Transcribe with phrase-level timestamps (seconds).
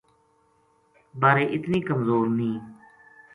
[1.21, 2.59] بارے اتنی کمزور نیہہ